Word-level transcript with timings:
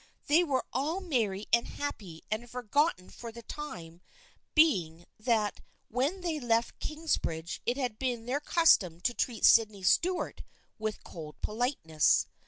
They 0.25 0.43
were 0.43 0.65
all 0.73 0.99
merry 0.99 1.45
and 1.53 1.67
happy 1.67 2.23
and 2.31 2.41
had 2.41 2.49
forgotten 2.49 3.11
for 3.11 3.31
the 3.31 3.43
time 3.43 4.01
being 4.55 5.05
that 5.19 5.59
when 5.89 6.21
they 6.21 6.39
left 6.39 6.79
Kingsbridge 6.79 7.61
it 7.67 7.77
had 7.77 7.99
been 7.99 8.25
their 8.25 8.39
custom 8.41 8.99
to 9.01 9.13
treat 9.13 9.45
Sydney 9.45 9.83
Stuart 9.83 10.41
with 10.79 11.03
cold 11.03 11.39
politeness. 11.43 12.25